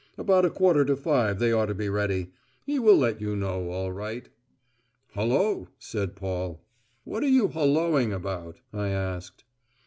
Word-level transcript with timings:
"About 0.17 0.45
a 0.45 0.49
quarter 0.49 0.83
to 0.85 0.95
five 0.95 1.37
they 1.37 1.51
ought 1.51 1.67
to 1.67 1.75
be 1.75 1.87
ready. 1.87 2.31
He 2.65 2.79
will 2.79 2.97
let 2.97 3.21
you 3.21 3.35
know 3.35 3.69
all 3.69 3.91
right." 3.91 4.27
"Hullo!" 5.13 5.67
said 5.77 6.15
Paul. 6.15 6.59
"What 7.03 7.21
are 7.23 7.27
you 7.27 7.49
'hulloing' 7.49 8.11
about?" 8.11 8.61
I 8.73 8.89
asked. 8.89 9.43